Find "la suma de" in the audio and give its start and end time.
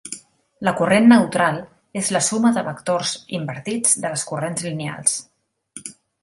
2.15-2.63